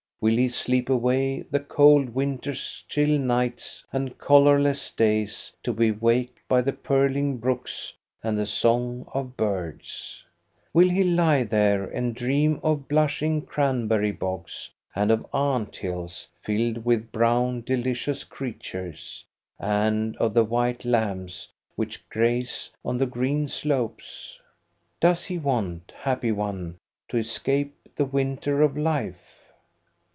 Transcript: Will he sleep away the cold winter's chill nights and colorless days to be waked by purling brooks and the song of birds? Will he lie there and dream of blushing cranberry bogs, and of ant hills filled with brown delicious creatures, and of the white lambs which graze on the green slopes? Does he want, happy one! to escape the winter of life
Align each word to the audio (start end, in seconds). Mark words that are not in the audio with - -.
Will 0.23 0.35
he 0.35 0.49
sleep 0.49 0.87
away 0.87 1.41
the 1.49 1.59
cold 1.61 2.09
winter's 2.09 2.85
chill 2.87 3.17
nights 3.17 3.83
and 3.91 4.15
colorless 4.19 4.91
days 4.91 5.51
to 5.63 5.73
be 5.73 5.89
waked 5.89 6.47
by 6.47 6.61
purling 6.61 7.37
brooks 7.37 7.95
and 8.21 8.37
the 8.37 8.45
song 8.45 9.07
of 9.15 9.35
birds? 9.35 10.23
Will 10.73 10.89
he 10.89 11.03
lie 11.03 11.43
there 11.43 11.85
and 11.85 12.13
dream 12.15 12.59
of 12.61 12.87
blushing 12.87 13.41
cranberry 13.41 14.11
bogs, 14.11 14.69
and 14.95 15.09
of 15.09 15.25
ant 15.33 15.77
hills 15.77 16.27
filled 16.43 16.85
with 16.85 17.11
brown 17.11 17.61
delicious 17.61 18.23
creatures, 18.23 19.25
and 19.57 20.15
of 20.17 20.35
the 20.35 20.43
white 20.43 20.85
lambs 20.85 21.47
which 21.75 22.07
graze 22.09 22.69
on 22.85 22.99
the 22.99 23.07
green 23.07 23.47
slopes? 23.47 24.39
Does 24.99 25.25
he 25.25 25.39
want, 25.39 25.91
happy 25.97 26.31
one! 26.31 26.77
to 27.09 27.17
escape 27.17 27.73
the 27.95 28.05
winter 28.05 28.61
of 28.61 28.77
life 28.77 29.17